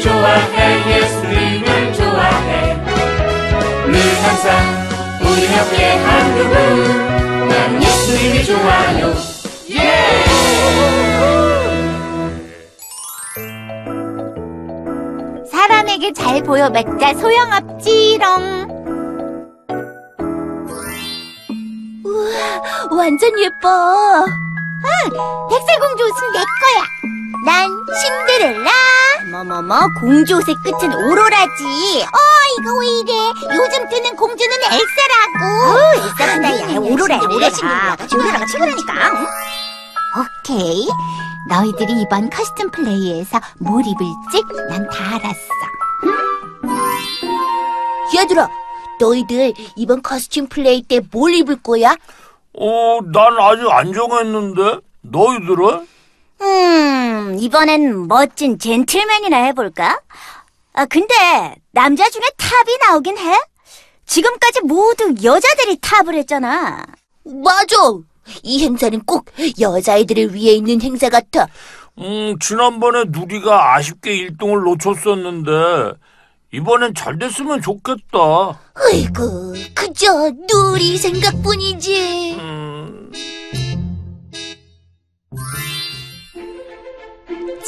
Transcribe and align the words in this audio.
좋아해 0.00 1.00
예수님을 1.00 1.92
좋아해 1.94 2.74
늘 3.86 3.98
항상 4.22 4.56
우리 5.22 5.44
옆에 5.56 5.96
한 5.96 6.34
그분 6.34 7.48
난 7.48 7.82
예수님이 7.82 8.44
좋아요 8.44 9.14
사람에게 15.50 16.12
잘 16.12 16.42
보여봤자 16.42 17.14
소용없지롱. 17.14 18.66
우와, 22.04 22.96
완전 22.96 23.30
예뻐. 23.38 24.24
응, 24.26 25.10
백설공주 25.48 26.04
옷은 26.04 26.32
내 26.32 26.38
거야. 26.38 26.95
난 29.66 29.78
신데렐라. 29.78 29.86
뭐뭐뭐 29.86 29.88
공주 30.00 30.36
옷의 30.36 30.54
끝은 30.62 30.94
오로라지. 30.94 31.64
어, 32.04 32.18
이거 32.58 32.74
왜 32.78 32.86
이래? 32.86 33.12
요즘 33.56 33.88
뜨는 33.88 34.16
공주는 34.16 34.56
엘사라고. 34.56 35.44
어, 35.70 35.94
엘사보다 35.94 36.74
야, 36.74 36.78
오로라야, 36.78 37.20
오로라. 37.20 37.96
오로라가 38.12 38.46
최고라니까. 38.46 38.92
오케이. 40.18 40.86
너희들이 41.48 41.92
이번 42.02 42.28
costume 42.30 42.72
play에서 42.72 43.38
뭘 43.60 43.82
입을지 43.86 44.42
난 44.68 44.88
다 44.88 45.14
알았어. 45.16 45.46
얘들아, 48.16 48.48
너희들 48.98 49.52
이번 49.76 50.00
costume 50.02 50.48
play 50.48 50.82
때 50.82 51.00
뭘 51.12 51.34
입을 51.34 51.62
거야? 51.62 51.94
어, 52.58 52.98
난 53.12 53.36
아직 53.38 53.68
안 53.70 53.92
정했는데. 53.92 54.78
너희들은? 55.02 55.86
음, 56.40 57.05
이번엔 57.34 58.08
멋진 58.08 58.58
젠틀맨이나 58.58 59.36
해볼까? 59.46 60.00
아, 60.72 60.84
근데 60.86 61.54
남자 61.72 62.08
중에 62.08 62.22
탑이 62.36 62.78
나오긴 62.88 63.18
해? 63.18 63.38
지금까지 64.06 64.60
모두 64.62 65.14
여자들이 65.22 65.78
탑을 65.80 66.14
했잖아. 66.14 66.84
맞아. 67.24 67.76
이 68.42 68.62
행사는 68.64 69.00
꼭 69.04 69.26
여자아이들을 69.58 70.34
위해 70.34 70.52
있는 70.52 70.80
행사 70.82 71.08
같아. 71.08 71.48
음, 71.98 72.36
지난번에 72.40 73.04
누리가 73.08 73.74
아쉽게 73.74 74.10
1등을 74.28 74.64
놓쳤었는데, 74.64 75.98
이번엔 76.52 76.94
잘 76.94 77.18
됐으면 77.18 77.62
좋겠다. 77.62 78.60
아이고, 78.74 79.54
그저 79.74 80.30
누리 80.48 80.98
생각뿐이지. 80.98 82.36
음, 82.38 83.12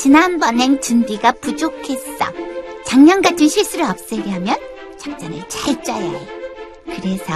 지난번엔 0.00 0.80
준비가 0.80 1.32
부족했어. 1.32 2.26
작년 2.84 3.20
같은 3.20 3.48
실수를 3.48 3.84
없애려면 3.84 4.54
작전을 4.96 5.42
잘 5.48 5.82
짜야 5.82 5.98
해. 6.00 6.28
그래서 6.86 7.32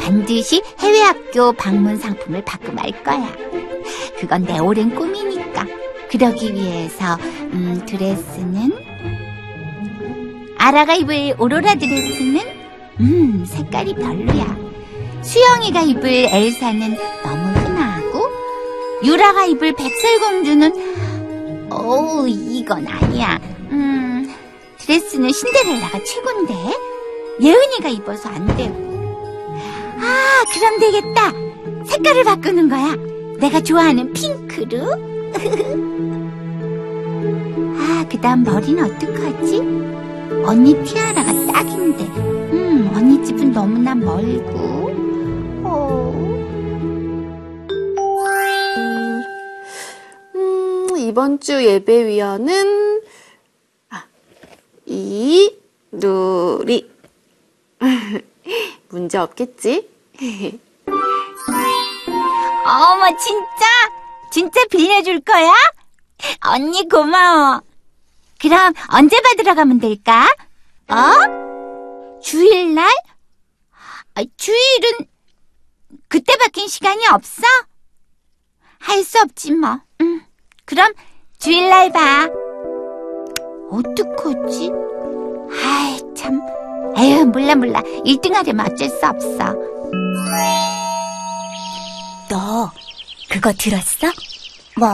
반드시 0.00 0.62
해외 0.80 1.02
학교 1.02 1.52
방문 1.52 1.98
상품을 1.98 2.44
말 2.72 2.90
거야. 3.04 3.30
그건 4.18 4.44
내 4.44 4.58
오랜 4.58 4.94
꿈이니까. 4.94 5.66
그러기 6.10 6.54
위해서 6.54 7.16
음, 7.52 7.84
드레스는 7.86 8.72
아라가 10.56 10.94
입을 10.94 11.34
오로라 11.38 11.74
드레스는 11.74 12.40
음 13.00 13.44
색깔이 13.46 13.94
별로야. 13.94 14.56
수영이가 15.22 15.82
입을 15.82 16.28
엘사는 16.30 16.96
너무 17.22 17.48
흔하고 17.58 18.28
유라가 19.04 19.44
입을 19.44 19.74
백설공주는 19.74 20.97
어우, 21.88 22.28
이건 22.28 22.86
아니야. 22.86 23.40
음, 23.70 24.30
드레스는 24.76 25.32
신데렐라가 25.32 26.04
최곤데. 26.04 26.54
예은이가 27.40 27.88
입어서 27.88 28.28
안 28.28 28.46
되고. 28.58 28.76
아, 29.98 30.44
그럼 30.52 30.78
되겠다. 30.80 31.32
색깔을 31.86 32.24
바꾸는 32.24 32.68
거야. 32.68 32.94
내가 33.38 33.62
좋아하는 33.62 34.12
핑크로. 34.12 34.92
아, 37.80 38.04
그 38.10 38.20
다음 38.20 38.42
머리는 38.44 38.84
어떡하지? 38.84 39.56
언니 40.44 40.74
티아라가 40.84 41.32
딱인데. 41.46 42.04
음, 42.04 42.90
언니 42.94 43.24
집은 43.24 43.50
너무나 43.52 43.94
멀고. 43.94 44.77
이번 51.18 51.40
주 51.40 51.64
예배위원은 51.64 53.02
아, 53.90 54.04
이 54.86 55.52
누리 55.90 56.88
문제 58.88 59.18
없겠지? 59.18 59.90
어머, 62.64 63.16
진짜? 63.18 63.66
진짜 64.30 64.64
빌려줄 64.70 65.18
거야? 65.22 65.52
언니 66.46 66.88
고마워. 66.88 67.62
그럼 68.38 68.72
언제 68.92 69.20
받으러 69.20 69.56
가면 69.56 69.80
될까? 69.80 70.32
어? 70.88 72.20
주일날? 72.22 72.88
아, 74.14 74.22
주일은 74.36 74.90
그때 76.06 76.36
바뀐 76.36 76.68
시간이 76.68 77.08
없어? 77.08 77.42
할 78.78 79.02
수 79.02 79.18
없지 79.18 79.50
뭐. 79.50 79.80
응. 80.02 80.24
그럼 80.64 80.92
주일날 81.48 81.92
봐. 81.92 82.28
어떡하지? 83.70 84.70
아이 85.62 86.00
참. 86.16 86.40
에휴 86.98 87.24
몰라 87.26 87.54
몰라. 87.54 87.80
1등 88.04 88.32
하려면 88.32 88.66
어쩔 88.66 88.88
수 88.88 89.06
없어. 89.06 89.54
너 92.28 92.72
그거 93.30 93.52
들었어? 93.52 94.08
뭐? 94.76 94.88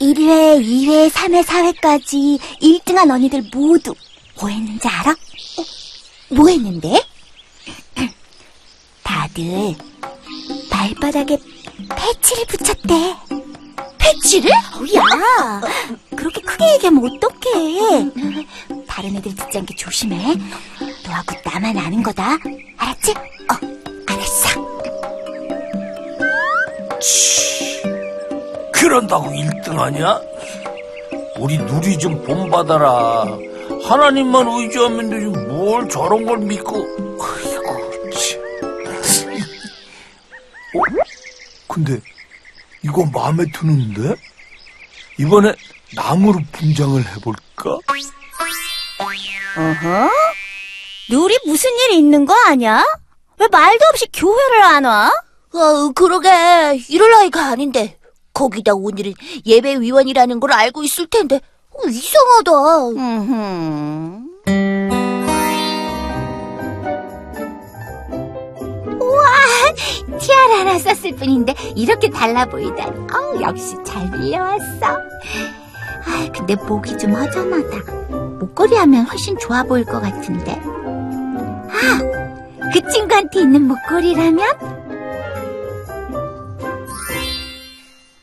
1회, 0.00 0.60
2회, 0.62 1.10
3회, 1.10 1.42
4회까지 1.44 2.38
1등한 2.60 3.10
언니들 3.10 3.44
모두 3.52 3.94
뭐 4.40 4.48
했는지 4.48 4.88
알아? 4.88 5.10
어, 5.10 5.64
뭐 6.30 6.48
했는데? 6.48 7.02
다들 9.02 9.74
발바닥에 10.70 11.36
패치를 11.96 12.46
붙였대. 12.46 13.16
패치를? 14.16 14.50
야, 14.50 15.60
그렇게 16.16 16.40
크게 16.40 16.72
얘기하면 16.74 17.04
어떡해. 17.04 18.10
다른 18.86 19.16
애들 19.16 19.34
듣지 19.34 19.58
않게 19.58 19.74
조심해. 19.76 20.34
너하고 21.06 21.34
나만 21.44 21.76
아는 21.76 22.02
거다. 22.02 22.36
알았지? 22.78 23.12
어, 23.12 23.54
알았어. 24.06 24.66
그런다고 28.72 29.30
1등 29.30 29.76
하냐? 29.76 30.20
우리 31.38 31.58
누리 31.58 31.98
좀 31.98 32.22
본받아라. 32.24 33.24
하나님만 33.84 34.46
의지하면 34.48 35.10
되지, 35.10 35.26
뭘 35.48 35.88
저런 35.88 36.24
걸 36.24 36.38
믿고. 36.38 36.76
아이고, 37.20 38.10
참. 38.10 38.40
어? 40.74 40.82
근데, 41.68 42.00
이거 42.82 43.04
마음에 43.12 43.44
드는데? 43.52 44.14
이번에 45.18 45.54
나무로 45.94 46.40
분장을 46.52 47.00
해볼까? 47.16 47.78
어허? 49.58 50.10
누리 51.10 51.38
무슨 51.46 51.70
일 51.70 51.92
있는 51.92 52.26
거 52.26 52.34
아니야? 52.46 52.84
왜 53.38 53.48
말도 53.48 53.84
없이 53.90 54.06
교회를 54.12 54.62
안 54.62 54.84
와? 54.84 55.10
어, 55.52 55.90
그러게. 55.94 56.28
이럴 56.88 57.10
나이가 57.10 57.46
아닌데. 57.46 57.98
거기다 58.34 58.74
오늘은 58.74 59.14
예배위원이라는 59.46 60.40
걸 60.40 60.52
알고 60.52 60.82
있을 60.82 61.06
텐데. 61.06 61.40
어, 61.70 61.88
이상하다. 61.88 62.88
음. 62.98 64.28
우 64.28 64.35
썼을 70.78 71.16
뿐인데 71.16 71.54
이렇게 71.74 72.08
달라 72.10 72.44
보이다니. 72.46 73.06
어우, 73.12 73.40
역시 73.42 73.76
잘 73.84 74.10
빌려왔어. 74.10 74.86
아, 74.86 76.28
근데 76.34 76.54
목이 76.54 76.96
좀 76.98 77.14
허전하다. 77.14 77.92
목걸이 78.40 78.76
하면 78.76 79.04
훨씬 79.06 79.36
좋아 79.38 79.62
보일 79.62 79.84
것 79.84 80.00
같은데. 80.00 80.60
아, 80.62 82.70
그 82.72 82.90
친구한테 82.90 83.40
있는 83.40 83.66
목걸이라면? 83.68 84.76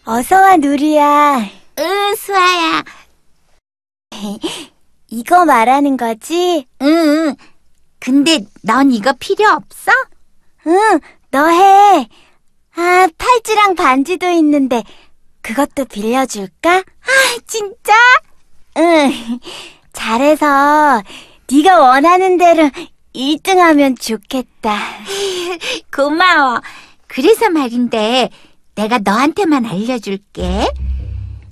어서와, 0.06 0.58
누리야. 0.58 1.40
응, 1.80 2.16
수아야. 2.16 2.84
이거 5.10 5.46
말하는 5.46 5.98
거지? 5.98 6.68
응. 6.82 7.36
근데 8.00 8.40
넌 8.64 8.92
이거 8.92 9.14
필요 9.14 9.48
없어? 9.50 9.92
응, 10.68 11.00
너 11.32 11.48
해. 11.48 12.08
아, 12.76 13.08
팔찌랑 13.18 13.76
반지도 13.76 14.30
있는데 14.32 14.84
그것도 15.42 15.86
빌려줄까? 15.86 16.78
아, 16.78 17.38
진짜? 17.46 17.94
응. 18.78 19.40
잘해서 19.94 21.04
네가 21.52 21.80
원하는 21.80 22.38
대로 22.38 22.70
1등하면 23.14 24.00
좋겠다. 24.00 24.76
고마워. 25.94 26.62
그래서 27.08 27.50
말인데, 27.50 28.30
내가 28.74 28.98
너한테만 28.98 29.66
알려줄게. 29.66 30.68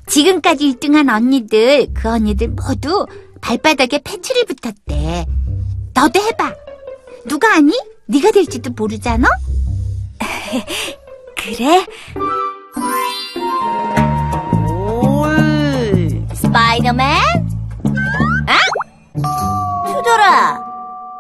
지금까지 0.07 0.73
1등한 0.73 1.13
언니들, 1.13 1.93
그 1.93 2.09
언니들 2.09 2.47
모두 2.47 3.05
발바닥에 3.41 3.99
패치를 4.03 4.45
붙었대. 4.45 5.25
너도 5.93 6.19
해봐. 6.19 6.55
누가 7.27 7.53
아니? 7.55 7.73
네가 8.07 8.31
될지도 8.31 8.71
모르잖아? 8.71 9.29
그래? 11.43 11.85
올 15.01 16.25
스파이더맨? 16.35 17.17
아? 18.47 18.57
투돌아 19.87 20.59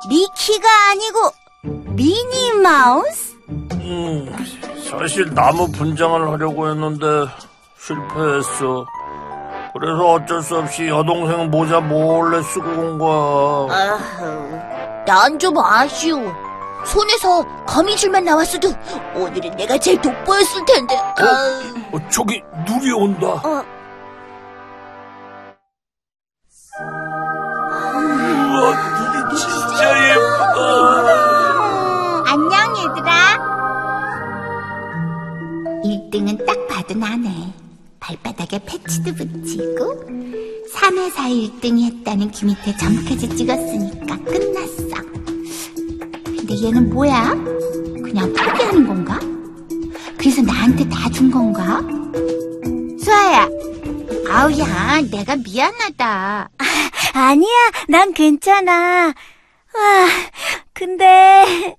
미키가 0.09 0.67
아니고 0.91 1.31
미니 1.95 2.53
마우스? 2.61 3.35
음, 3.49 4.35
사실 4.89 5.33
나무 5.33 5.71
분장을 5.71 6.29
하려고 6.31 6.69
했는데 6.69 7.05
실패했어. 7.79 8.85
그래서 9.73 10.05
어쩔 10.13 10.41
수 10.41 10.57
없이 10.57 10.87
여동생 10.87 11.49
모자 11.49 11.79
몰래 11.79 12.41
쓰고 12.43 12.69
온 12.69 12.97
거야. 12.99 13.97
난 15.07 15.39
좀 15.39 15.57
아쉬워. 15.57 16.21
손에서 16.85 17.45
거미줄만 17.65 18.23
나왔어도 18.23 18.69
오늘은 19.15 19.55
내가 19.57 19.77
제일 19.77 19.99
돋보였을 20.01 20.65
텐데. 20.65 20.95
아유. 21.17 21.73
어, 21.93 22.09
저기 22.09 22.41
누리 22.67 22.91
온다. 22.91 23.27
어. 23.27 23.63
우와, 28.51 28.73
눈이 28.97 29.35
진짜 29.37 30.09
예쁘다. 30.09 30.57
안녕 32.27 32.53
얘들아 32.77 33.11
1등은 35.83 36.45
딱 36.45 36.67
봐도 36.67 36.93
나네 36.95 37.53
발바닥에 37.99 38.59
패치도 38.65 39.13
붙이고 39.15 40.05
3회사 40.73 41.27
1등이 41.59 41.83
했다는 41.99 42.31
귀 42.31 42.45
밑에 42.45 42.75
점까지 42.77 43.35
찍었으니까 43.35 44.17
끝났어 44.23 44.90
근데 46.51 46.65
얘는 46.67 46.89
뭐야? 46.89 47.29
그냥 48.03 48.33
포기하는 48.33 48.85
건가? 48.85 49.17
그래서 50.17 50.41
나한테 50.41 50.87
다 50.89 51.09
준 51.09 51.31
건가? 51.31 51.79
수아야 53.01 53.47
아우야 54.29 55.01
내가 55.09 55.37
미안하다 55.37 56.49
아 57.13 57.35
니야 57.35 57.47
난 57.87 58.13
괜찮아 58.13 59.13
아 59.13 60.07
근데 60.73 61.77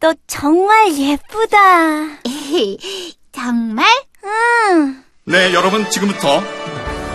너 0.00 0.14
정말 0.26 0.92
예쁘다 0.92 2.08
정말? 3.32 3.86
응 4.24 5.04
네, 5.26 5.54
여러분 5.54 5.88
지금부터 5.90 6.42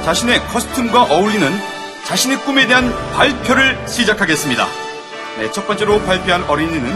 자신의 0.05 0.39
커스튬과 0.47 1.03
어울리는 1.03 1.51
자신의 2.05 2.39
꿈에 2.45 2.65
대한 2.67 2.89
발표를 3.13 3.87
시작하겠습니다. 3.87 4.67
네, 5.41 5.51
첫 5.51 5.65
번째로 5.65 5.99
발표한 6.03 6.43
어린이는 6.43 6.95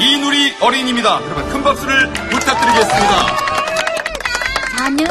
이누리 0.00 0.56
어린이입니다. 0.60 1.22
여러분 1.22 1.48
큰 1.48 1.62
박수를 1.62 2.12
부탁드리겠습니다. 2.12 3.36
저는 4.76 5.06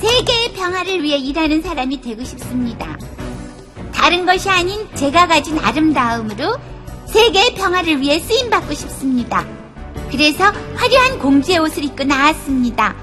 세계의 0.00 0.52
평화를 0.54 1.00
위해 1.00 1.16
일하는 1.16 1.62
사람이 1.62 2.00
되고 2.00 2.24
싶습니다. 2.24 2.88
다른 3.94 4.26
것이 4.26 4.50
아닌 4.50 4.84
제가 4.96 5.28
가진 5.28 5.60
아름다움으로 5.60 6.56
세계의 7.06 7.54
평화를 7.54 8.00
위해 8.00 8.18
쓰임받고 8.18 8.74
싶습니다. 8.74 9.44
그래서 10.10 10.52
화려한 10.74 11.20
공주의 11.20 11.58
옷을 11.58 11.84
입고 11.84 12.02
나왔습니다. 12.02 12.96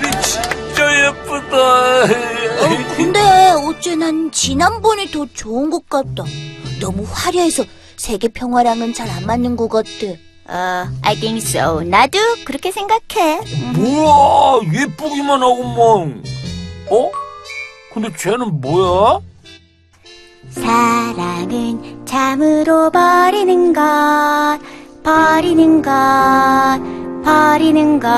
눈이 0.00 0.22
진짜 0.22 1.08
예쁘다. 1.08 2.33
근데 2.96 3.18
어째 3.66 3.96
난 3.96 4.30
지난번이 4.30 5.10
더 5.10 5.26
좋은 5.32 5.70
것 5.70 5.88
같다. 5.88 6.24
너무 6.80 7.04
화려해서 7.10 7.64
세계 7.96 8.28
평화랑은 8.28 8.92
잘 8.94 9.08
안 9.10 9.26
맞는 9.26 9.56
것 9.56 9.68
같아. 9.68 9.88
어, 10.46 10.88
I 11.02 11.16
think 11.18 11.38
so. 11.38 11.82
나도 11.82 12.18
그렇게 12.44 12.70
생각해. 12.70 13.40
뭐야, 13.74 14.60
예쁘기만 14.72 15.42
하구만. 15.42 16.22
어? 16.90 17.10
근데 17.92 18.10
쟤는 18.16 18.60
뭐야? 18.60 19.20
사랑은 20.50 22.04
참으로 22.04 22.90
버리는 22.90 23.72
것, 23.72 24.58
버리는 25.02 25.82
것, 25.82 25.92
버리는 27.24 28.00
것. 28.00 28.08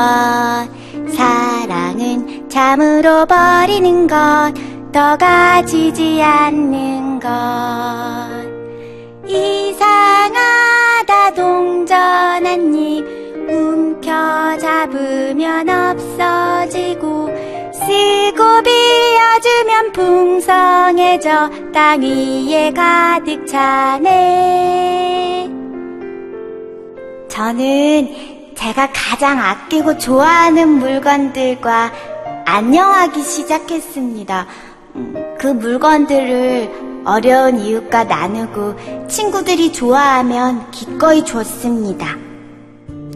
사랑은 1.15 2.49
참으로 2.49 3.27
버리는 3.27 4.07
것, 4.09 4.53
더 4.97 5.15
가지지 5.19 6.23
않는 6.23 7.21
것. 7.21 7.29
이상하다 9.29 11.35
동전 11.35 12.47
한 12.47 12.75
입 12.75 13.05
움켜 13.47 14.57
잡으면 14.57 15.69
없어지고 15.69 17.29
쓰고 17.75 18.63
비워주면 18.63 19.93
풍성해져 19.93 21.51
땅 21.75 22.01
위에 22.01 22.73
가득 22.73 23.47
차네 23.47 25.51
저는 27.29 28.55
제가 28.57 28.89
가장 28.95 29.41
아끼고 29.41 29.99
좋아하는 29.99 30.71
물건들과 30.71 31.93
안녕하기 32.47 33.23
시작했습니다. 33.23 34.47
음, 34.97 35.37
그 35.39 35.49
물건들을 35.49 37.03
어려운 37.05 37.59
이웃과 37.59 38.05
나누고 38.05 39.07
친구들이 39.07 39.73
좋아하면 39.73 40.71
기꺼이 40.71 41.25
줬습니다. 41.25 42.17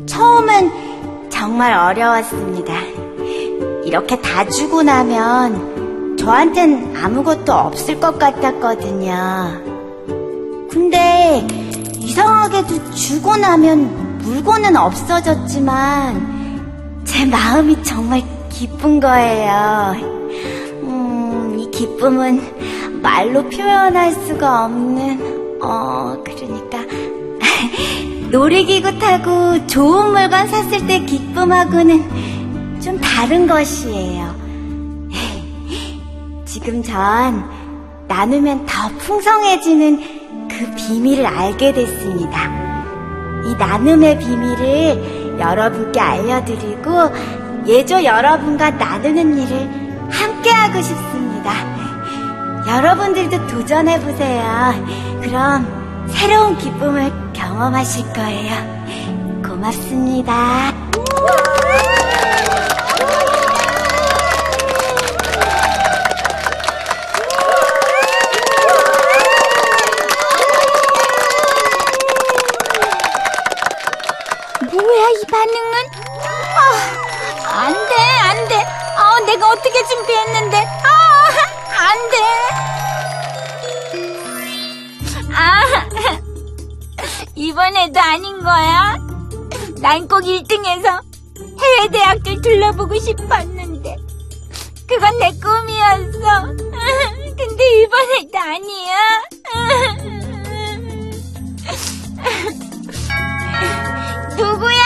처음은 0.07 1.29
정말 1.31 1.73
어려웠습니다. 1.73 2.75
이렇게 3.85 4.21
다 4.21 4.47
주고 4.47 4.83
나면 4.83 6.17
저한텐 6.19 6.95
아무것도 6.95 7.53
없을 7.53 7.99
것 7.99 8.19
같았거든요. 8.19 9.15
근데 10.71 11.47
이상하게도 11.99 12.91
주고 12.93 13.37
나면 13.37 14.19
물건은 14.19 14.77
없어졌지만 14.77 16.51
제 17.05 17.25
마음이 17.25 17.83
정말 17.83 18.23
기쁜 18.51 19.01
거예요. 19.01 20.20
기쁨은 21.81 23.01
말로 23.01 23.49
표현할 23.49 24.13
수가 24.13 24.67
없는, 24.67 25.59
어, 25.63 26.23
그러니까. 26.23 26.79
놀이기구 28.31 28.99
타고 28.99 29.67
좋은 29.67 30.13
물건 30.13 30.47
샀을 30.47 30.87
때 30.87 31.01
기쁨하고는 31.01 32.81
좀 32.83 33.01
다른 33.01 33.47
것이에요. 33.47 34.35
지금 36.45 36.83
전 36.83 37.49
나누면 38.09 38.67
더 38.67 38.89
풍성해지는 38.99 40.49
그 40.51 40.75
비밀을 40.77 41.25
알게 41.25 41.73
됐습니다. 41.73 42.61
이 43.47 43.55
나눔의 43.59 44.19
비밀을 44.19 45.39
여러분께 45.41 45.99
알려드리고 45.99 46.91
예조 47.67 48.05
여러분과 48.05 48.73
나누는 48.73 49.39
일을 49.39 50.11
함께하고 50.11 50.83
싶습니다. 50.83 51.30
여러분들도 52.67 53.47
도전해보세요. 53.49 54.75
그럼 55.23 56.07
새로운 56.09 56.57
기쁨을 56.59 57.33
경험하실 57.33 58.13
거예요. 58.13 59.43
고맙습니다. 59.43 60.70
난 89.91 90.07
꼭 90.07 90.21
1등해서 90.21 91.03
해외 91.59 91.89
대학들 91.91 92.41
둘러보고 92.43 92.97
싶었는데. 92.97 93.97
그건 94.87 95.19
내 95.19 95.33
꿈이었어. 95.33 96.55
근데 97.37 97.83
이번엔 97.83 98.31
아니야. 98.33 98.95
누구야? 104.39 104.85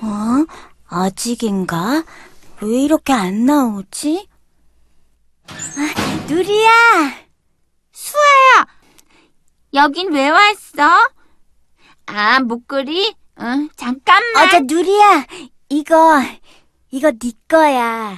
어? 0.00 0.46
아직인가? 0.88 2.04
왜 2.62 2.70
이렇게 2.80 3.12
안 3.12 3.44
나오지? 3.44 4.30
아, 5.46 5.54
누리야! 6.26 6.70
수아야. 7.92 8.64
여긴 9.74 10.10
왜 10.14 10.30
왔어? 10.30 11.10
아, 12.12 12.40
목걸이? 12.40 13.14
응, 13.40 13.68
잠깐만. 13.76 14.44
어, 14.44 14.48
저 14.50 14.60
누리야! 14.60 15.26
이거, 15.68 16.20
이거 16.90 17.12
네 17.12 17.32
거야. 17.48 18.16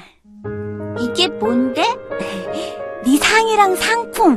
이게 0.99 1.29
뭔데? 1.29 1.83
네 3.05 3.19
상이랑 3.19 3.77
상품. 3.77 4.37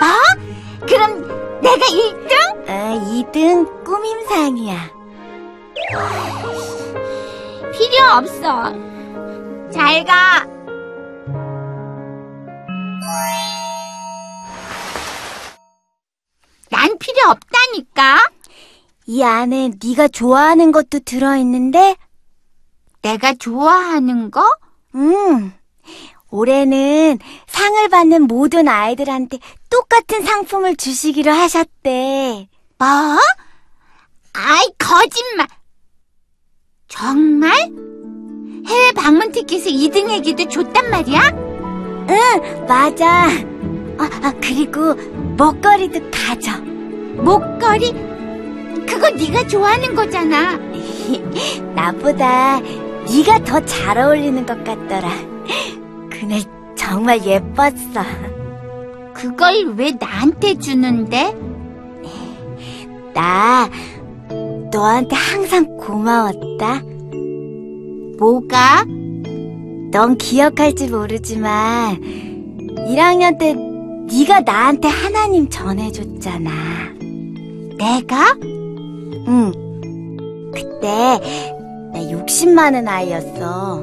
뭐? 0.00 0.78
그럼 0.86 1.60
내가 1.60 1.86
1등? 1.86 2.68
아, 2.68 2.98
2등 3.06 3.84
꾸밈상이야. 3.84 4.90
필요 7.72 8.10
없어. 8.16 8.72
잘 9.72 10.04
가. 10.04 10.44
난 16.70 16.98
필요 16.98 17.30
없다니까. 17.30 18.30
이 19.06 19.22
안에 19.22 19.72
네가 19.82 20.08
좋아하는 20.08 20.72
것도 20.72 21.00
들어있는데, 21.00 21.96
내가 23.02 23.34
좋아하는 23.34 24.30
거? 24.30 24.56
음, 24.94 25.52
올해는 26.30 27.18
상을 27.46 27.88
받는 27.88 28.22
모든 28.22 28.66
아이들한테 28.66 29.38
똑같은 29.68 30.22
상품을 30.22 30.76
주시기로 30.76 31.30
하셨대. 31.30 32.48
뭐? 32.78 32.88
아이, 34.32 34.68
거짓말. 34.78 35.46
정말? 36.88 37.52
해외 38.66 38.92
방문 38.92 39.32
티켓을 39.32 39.70
2등 39.70 40.10
에게도 40.10 40.48
줬단 40.48 40.90
말이야? 40.90 41.20
응, 42.08 42.66
맞아. 42.66 43.28
아, 43.98 44.10
아, 44.22 44.32
그리고 44.40 44.94
먹거리도 45.36 46.00
가져. 46.10 46.52
목걸이? 47.16 47.92
그거 48.86 49.10
네가 49.10 49.46
좋아하는 49.46 49.94
거잖아. 49.94 50.58
나보다 51.74 52.60
네가 52.60 53.44
더 53.44 53.60
잘 53.60 53.98
어울리는 53.98 54.44
것 54.46 54.62
같더라. 54.64 55.08
그날 56.10 56.40
정말 56.76 57.24
예뻤어. 57.24 58.02
그걸 59.14 59.74
왜 59.76 59.92
나한테 59.98 60.54
주는데? 60.58 61.34
나 63.14 63.68
너한테 64.72 65.14
항상 65.14 65.76
고마웠다. 65.76 66.82
뭐가? 68.18 68.84
넌 69.92 70.16
기억할지 70.18 70.88
모르지만 70.88 72.00
1학년 72.88 73.38
때 73.38 73.54
네가 74.10 74.40
나한테 74.40 74.88
하나님 74.88 75.48
전해줬잖아. 75.48 76.50
내가? 77.78 78.36
응. 79.28 79.52
그때 80.54 81.20
나 81.92 82.10
욕심 82.10 82.54
많은 82.54 82.86
아이였어. 82.86 83.82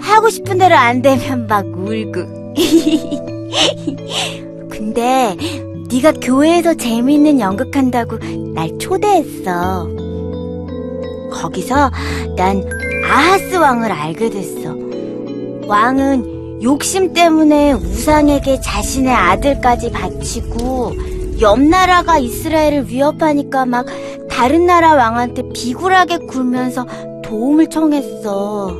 하고 0.00 0.28
싶은 0.28 0.58
대로 0.58 0.74
안 0.74 1.00
되면 1.02 1.46
막 1.46 1.64
울고. 1.66 2.52
근데 4.68 5.36
네가 5.90 6.12
교회에서 6.20 6.74
재미있는 6.74 7.40
연극한다고 7.40 8.18
날 8.54 8.76
초대했어. 8.78 9.88
거기서 11.32 11.90
난 12.36 12.62
아하스 13.04 13.54
왕을 13.54 13.90
알게 13.90 14.30
됐어. 14.30 14.76
왕은 15.66 16.31
욕심 16.62 17.12
때문에 17.12 17.72
우상에게 17.72 18.60
자신의 18.60 19.12
아들까지 19.12 19.90
바치고 19.90 20.92
옆 21.40 21.60
나라가 21.60 22.18
이스라엘을 22.18 22.88
위협하니까 22.88 23.66
막 23.66 23.86
다른 24.30 24.66
나라 24.66 24.94
왕한테 24.94 25.42
비굴하게 25.52 26.18
굴면서 26.28 26.86
도움을 27.24 27.68
청했어. 27.68 28.76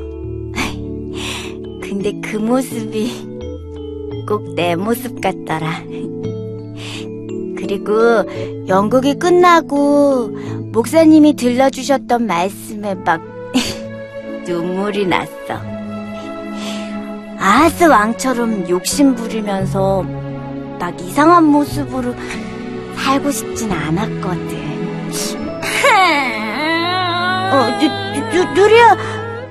근데 1.82 2.12
그 2.20 2.36
모습이 2.36 3.32
꼭 4.28 4.54
내 4.54 4.76
모습 4.76 5.20
같더라. 5.20 5.82
그리고 7.58 7.92
연극이 8.68 9.14
끝나고 9.18 10.28
목사님이 10.72 11.34
들려주셨던 11.34 12.26
말씀에 12.26 12.94
막 12.94 13.20
눈물이 14.46 15.06
났어. 15.06 15.72
아하스 17.42 17.82
왕처럼 17.82 18.68
욕심 18.70 19.16
부리면서 19.16 20.04
막 20.78 21.00
이상한 21.00 21.42
모습으로 21.42 22.14
살고 22.94 23.32
싶진 23.32 23.72
않았거든. 23.72 24.72
어, 27.52 27.78
누, 27.80 27.88
누, 28.14 28.20
누, 28.30 28.44
누리야, 28.61 28.96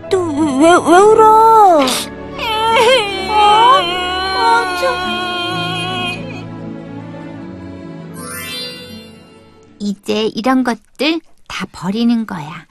또 0.10 0.24
왜, 0.24 0.69
왜 0.69 0.74
울어? 0.74 1.79
어? 1.79 1.86
어, 4.38 4.79
좀. 4.79 4.86
이제 9.79 10.27
이런 10.27 10.63
것들 10.63 11.19
다 11.50 11.65
버리는 11.74 12.25
거야. 12.25 12.65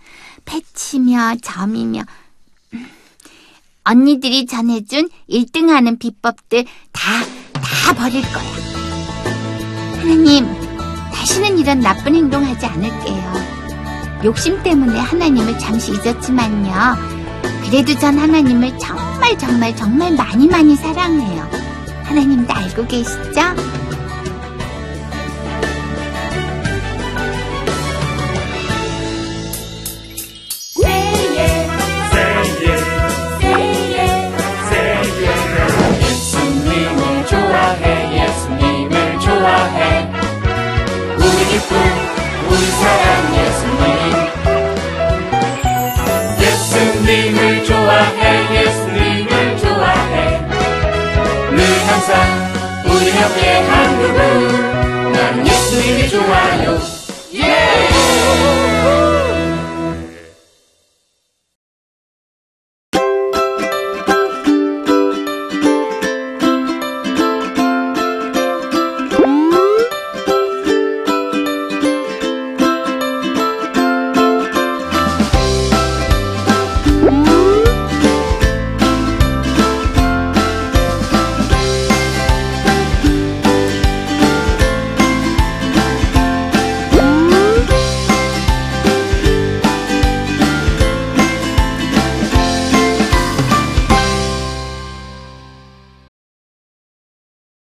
패치며 0.47 1.37
점이며 1.43 2.01
음, 2.01 2.20
언니들이 3.85 4.47
전해준 4.47 5.09
1등 5.29 5.69
하는 5.69 5.99
비법들 5.99 6.65
다, 6.93 7.03
다 7.53 7.93
버릴 7.95 8.23
거야. 8.23 8.61
하나님, 10.01 10.47
다시는 11.13 11.59
이런 11.59 11.81
나쁜 11.81 12.15
행동하지 12.15 12.67
않을게요. 12.67 13.31
욕심 14.25 14.63
때문에 14.63 14.99
하나님을 14.99 15.59
잠시 15.59 15.93
잊었지만요. 15.93 17.21
그래도 17.65 17.95
전 17.99 18.19
하나님을 18.19 18.79
정말 18.79 19.39
정말 19.39 19.75
정말 19.77 20.15
많이 20.15 20.47
많이 20.49 20.77
사랑해요. 20.77 21.49
하나님도 22.05 22.53
알고 22.53 22.87
계시죠? 22.87 23.41
저녁에 53.21 53.61
한국은 53.69 55.13
난 55.13 55.47
예수님이 55.47 56.09
좋아요. 56.09 57.00